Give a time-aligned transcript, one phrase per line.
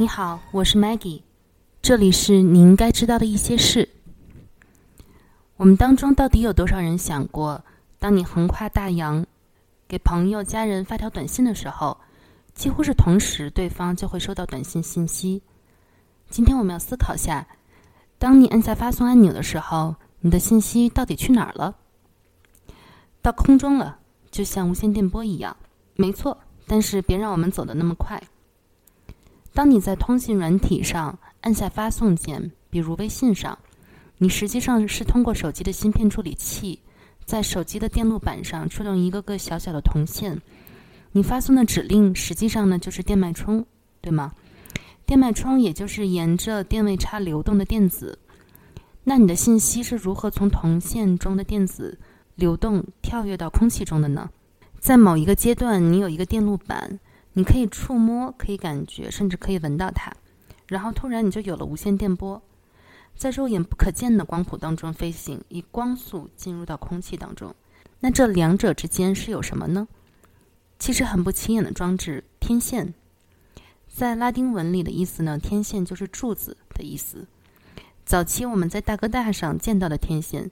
[0.00, 1.20] 你好，我是 Maggie，
[1.82, 3.86] 这里是你应该知道的一些事。
[5.58, 7.62] 我们当中到底有多少人想过，
[7.98, 9.26] 当你横跨大洋，
[9.86, 11.98] 给朋友、家人发条短信的时候，
[12.54, 15.42] 几乎是同时对方就会收到短信信息？
[16.30, 17.46] 今天我们要思考下，
[18.18, 21.76] 当你按下发送按钮的时候，你的信息到底去哪儿了？
[23.20, 23.98] 到空中了，
[24.30, 25.54] 就像无线电波一样。
[25.94, 28.18] 没错，但是别让我们走得那么快。
[29.60, 33.58] 当你在通信软体上按下发送键，比如微信上，
[34.16, 36.80] 你实际上是通过手机的芯片处理器，
[37.26, 40.40] 在手机的电路板上触动一个个小小的铜线。
[41.12, 43.66] 你发送的指令实际上呢就是电脉冲，
[44.00, 44.32] 对吗？
[45.04, 48.18] 电脉冲也就是沿着电位差流动的电子。
[49.04, 51.98] 那你的信息是如何从铜线中的电子
[52.34, 54.30] 流动跳跃到空气中的呢？
[54.78, 56.98] 在某一个阶段，你有一个电路板。
[57.34, 60.12] 你可以触摸，可以感觉，甚至可以闻到它，
[60.66, 62.42] 然后突然你就有了无线电波，
[63.16, 67.54] 在肉眼不可见的光谱当中飞行，以光速进入到空气当中。
[68.00, 69.86] 那这两者之间是有什么呢？
[70.78, 72.94] 其实很不起眼的装置——天线。
[73.86, 77.26] 在拉丁文里的意思呢，天线就是柱子的意思。
[78.04, 80.50] 早期我们在大哥大上见到的天线，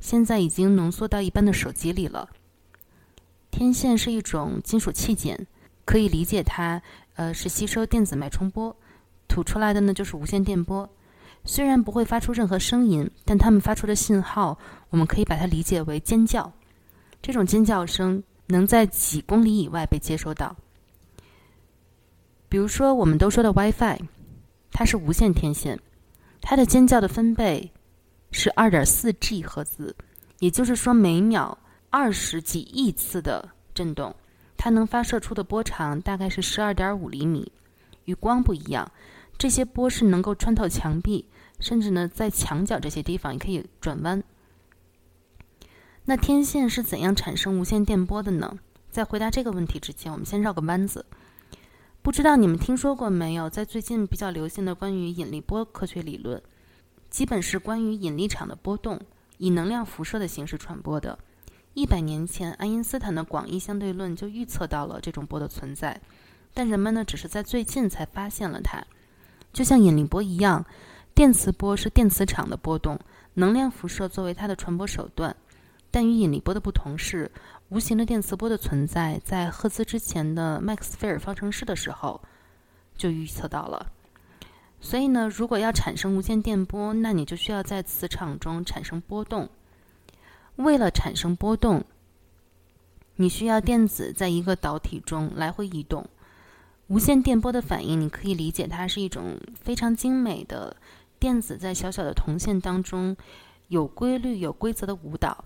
[0.00, 2.28] 现在已经浓缩到一般的手机里了。
[3.50, 5.46] 天线是一种金属器件。
[5.88, 6.82] 可以理解它，
[7.14, 8.76] 呃，是吸收电子脉冲波，
[9.26, 10.86] 吐出来的呢就是无线电波。
[11.46, 14.58] 虽然不会发出任何声音，但它们发出的信号，
[14.90, 16.52] 我们可以把它理解为尖叫。
[17.22, 20.54] 这种尖叫声能在几公里以外被接收到。
[22.50, 23.98] 比如说，我们都说的 WiFi，
[24.70, 25.80] 它是无线天线，
[26.42, 27.72] 它的尖叫的分贝
[28.30, 29.96] 是二点四 G 赫兹，
[30.40, 31.56] 也就是说每秒
[31.88, 34.14] 二十几亿次的震动。
[34.58, 37.50] 它能发射出的波长大概是十二点五厘米，
[38.04, 38.90] 与光不一样。
[39.38, 41.24] 这些波是能够穿透墙壁，
[41.60, 44.22] 甚至呢在墙角这些地方也可以转弯。
[46.06, 48.58] 那天线是怎样产生无线电波的呢？
[48.90, 51.06] 在回答这个问题之前，我们先绕个弯子。
[52.02, 53.48] 不知道你们听说过没有？
[53.48, 56.42] 在最近比较流行的关于引力波科学理论，
[57.10, 59.00] 基本是关于引力场的波动
[59.36, 61.16] 以能量辐射的形式传播的。
[61.78, 66.00] 一百年前，爱因斯坦的广义相对论就预测到了这种波的存在，
[66.52, 68.84] 但人们呢，只是在最近才发现了它。
[69.52, 70.66] 就像引力波一样，
[71.14, 72.98] 电磁波是电磁场的波动，
[73.34, 75.36] 能量辐射作为它的传播手段。
[75.88, 77.30] 但与引力波的不同是，
[77.68, 82.20] 无形的电磁波的存在，在赫兹之前的麦克斯韦尔方程式的时候
[82.96, 83.86] 就预测到了。
[84.80, 89.48] 所以呢，如果要产生无线电波，那你就需要在磁场中产生波动。
[90.58, 91.84] 为了产生波动，
[93.14, 96.04] 你需要电子在一个导体中来回移动。
[96.88, 100.76] 无线电波的反应，你可以理解它是一种非常精美的
[101.20, 103.16] 电子在小小的铜线当中
[103.68, 105.44] 有规律、有规则的舞蹈，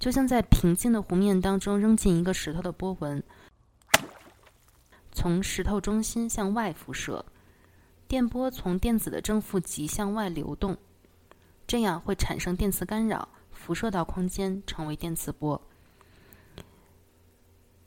[0.00, 3.22] 就像在平静的湖面当中扔进一个石头的波纹，
[5.12, 7.24] 从石头中心向外辐射，
[8.08, 10.76] 电波从电子的正负极向外流动，
[11.68, 13.28] 这样会产生电磁干扰。
[13.64, 15.58] 辐射到空间，成为电磁波。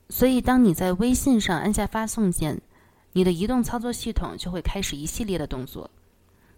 [0.09, 2.59] 所以，当你在微信上按下发送键，
[3.11, 5.87] 你的移动操作系统就会开始一系列的动作，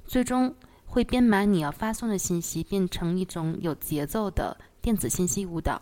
[0.06, 5.81] 最终会编码你要发送的信息，变成一种有节奏的电子信息舞蹈。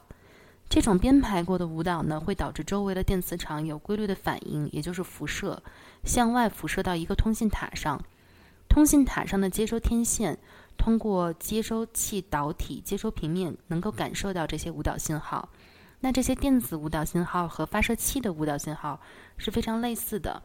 [0.67, 5.61] 这种编排过的舞蹈呢，会导致周围的电磁场有规律的反应，也就是辐射，
[6.03, 8.01] 向外辐射到一个通信塔上。
[8.67, 10.37] 通信塔上的接收天线。
[10.77, 15.49] 通过接收器导体接收平面，能够感受到这些舞蹈信号。
[15.99, 19.01] 那这些电子舞蹈信号和发射器的舞蹈信号
[19.37, 20.43] 是非常类似的。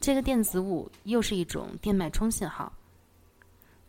[0.00, 2.72] 这个电子舞又是一种电脉冲信号。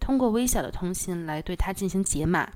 [0.02, 2.52] 通过微小的通信来对它进行解码。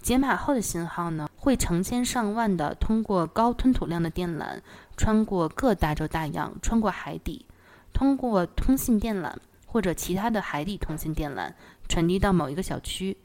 [0.00, 4.62] 解码后的信号呢，会成千上万的通过高吞吐量的电缆，
[4.96, 7.44] 穿过各大洲大洋，穿过海底，
[7.92, 9.36] 通过通信电缆。
[9.72, 11.50] 或者其他的海底通信电缆
[11.88, 13.16] 传递到某一个小区，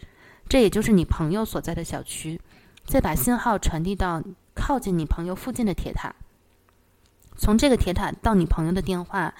[0.48, 2.40] 这也就是你朋友所在的小区，
[2.86, 4.24] 再把信号传递到
[4.56, 6.16] 靠近你朋友附近的铁塔。
[7.36, 9.34] 从这个铁塔到你朋友的电话，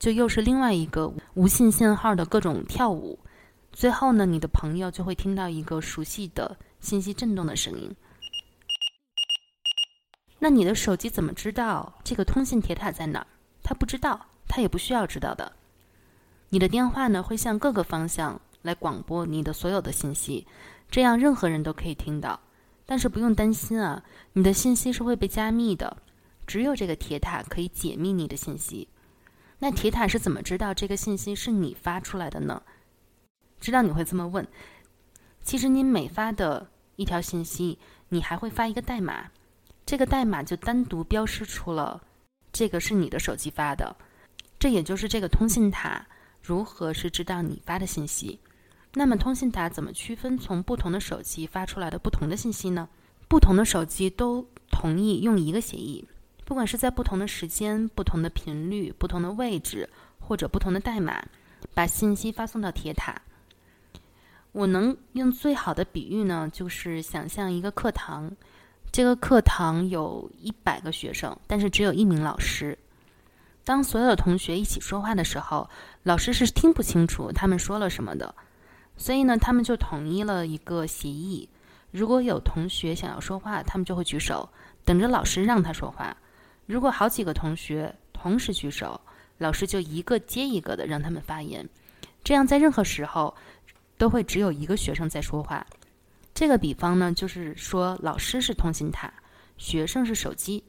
[0.00, 3.20] 就又是另外一个无信信号的各种跳舞。
[3.72, 7.94] 最后呢，你的朋友就会听到一个熟悉的信息震动的声音。
[10.40, 13.26] 那你的手机怎么知道这个通信铁塔在哪儿？
[13.62, 15.52] 他不知道，他也不需要知道的。
[16.50, 20.46] 你的电话呢会向各个方向来广播你的所有的信息，
[20.90, 22.38] 这样任何人都可以听到。
[22.84, 24.02] 但是不用担心啊，
[24.32, 25.96] 你的信息是会被加密的，
[26.46, 28.88] 只有这个铁塔可以解密你的信息。
[29.60, 32.62] 那铁塔是怎么知道这个信息是你发出来的呢？
[33.60, 34.44] 知道你会这么问，
[35.42, 39.30] 其实你每发的一条信息，你还会发一个代码，
[39.86, 42.02] 这个代码就单独标识出了
[42.50, 43.94] 这个是你的手机发的，
[44.58, 46.04] 这也就是这个通信塔
[46.42, 48.40] 如何是知道你发的信息。
[48.94, 52.88] 那么通信塔怎么区分从不同的手机发出来的不同的信息呢？
[53.28, 56.04] 不同的手机都同意用一个协议，
[56.44, 59.88] 不管是在不同的时间、不同的频率、不同的位置
[60.18, 61.24] 或者不同的代码，
[61.72, 63.22] 把信息发送到铁塔。
[64.50, 68.32] 我能用最好的比喻呢，就是想象一个课堂，
[68.90, 72.76] 这个课堂有一百个学生，但是只有一名老师。
[73.62, 75.70] 当所有的同学一起说话的时候，
[76.02, 78.34] 老师是听不清楚他们说了什么的，
[78.96, 81.48] 所以呢，他们就统一了一个协议：
[81.90, 84.48] 如果有同学想要说话，他们就会举手，
[84.84, 86.16] 等着老师让他说话；
[86.66, 89.00] 如果好几个同学同时举手，
[89.38, 91.68] 老师就一个接一个的让他们发言。
[92.24, 93.34] 这样在任何时候。
[94.00, 95.66] 都会只有一个学生在说话。
[96.32, 99.12] 这个比方呢，就是说老师是通信塔，
[99.58, 100.64] 学生是手机。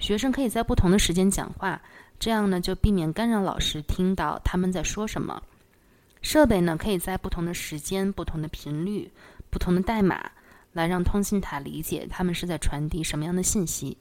[0.00, 1.80] 学生可以在不同的时间讲话，
[2.18, 5.40] 这样呢就避免干扰老师听到他们在说什么。
[6.22, 9.10] 设备呢可以在不同的时间、不同的频率、
[9.50, 10.30] 不同的代码，
[10.72, 13.96] 来让通信塔理解他们是在传递什么样的信息。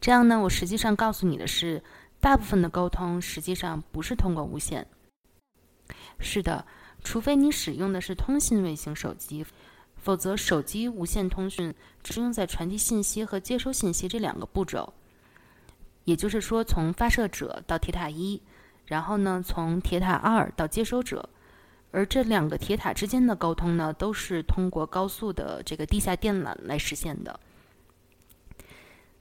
[0.00, 1.82] 这样呢，我实际上告诉你的是，
[2.20, 4.86] 大部分的沟通实际上不是通过无线。
[6.18, 6.64] 是的。
[7.04, 9.46] 除非你使用的是通信卫星手机，
[10.02, 14.92] 否则手机无线通讯只用在传递信息和接收信息这两个步骤。
[16.04, 18.40] 也就是说，从发射者到铁塔一，
[18.86, 21.28] 然后呢，从铁塔二到接收者，
[21.90, 27.38] 而这两个铁塔之间的沟通呢，都是通过高速的这个地下电缆来实现的。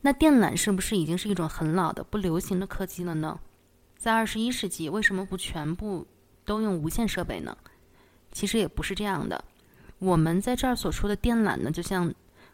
[0.01, 3.39] 那电缆是不是已经是一种很老的、不流行的科技了呢？
[3.97, 6.07] 在二十一世纪，为什么不全部？
[6.45, 7.57] 都用无线设备呢？
[8.31, 9.43] 其实也不是这样的。
[9.99, 12.13] 我们在这儿所说的电缆呢，就像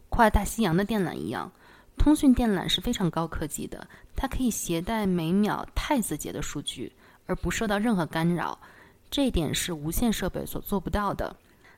[0.10, 1.51] 跨大西洋的电缆一样，
[1.98, 6.92] 通讯电缆是非常高科技的，它可以携带每秒太字节的数据，
[7.25, 8.57] 而不受到任何干扰。
[9.12, 11.36] 这一点是无线设备所做不到的。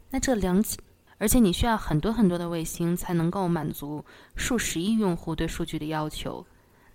[0.09, 0.79] 那这两起，
[1.17, 6.45] 而且你需要很多很多的卫星才能够满足数十亿用户对数据的要求。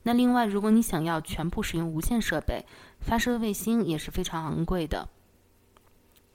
[0.03, 2.65] 那另外，如果你想要全部使用无线设备，
[3.01, 5.07] 发射卫星也是非常昂贵的。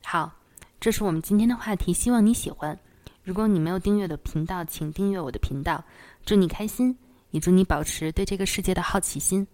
[0.03, 0.33] 好，
[0.79, 2.77] 这是我们今天的话题，希望你喜欢。
[3.23, 5.83] 如果你没有订阅的频道，请订阅我的频道。
[6.25, 6.95] 祝你开心，
[7.31, 9.45] 也祝你保持对这个世界的好奇心。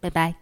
[0.00, 0.34] 拜拜。